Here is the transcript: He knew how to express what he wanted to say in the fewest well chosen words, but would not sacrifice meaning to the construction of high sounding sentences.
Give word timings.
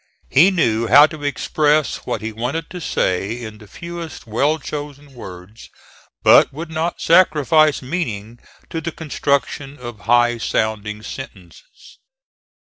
He 0.31 0.49
knew 0.49 0.87
how 0.87 1.05
to 1.05 1.23
express 1.23 2.07
what 2.07 2.21
he 2.21 2.31
wanted 2.31 2.71
to 2.71 2.81
say 2.81 3.39
in 3.39 3.59
the 3.59 3.67
fewest 3.67 4.25
well 4.25 4.57
chosen 4.57 5.13
words, 5.13 5.69
but 6.23 6.51
would 6.51 6.71
not 6.71 6.99
sacrifice 6.99 7.83
meaning 7.83 8.39
to 8.71 8.81
the 8.81 8.91
construction 8.91 9.77
of 9.77 9.99
high 10.09 10.39
sounding 10.39 11.03
sentences. 11.03 11.99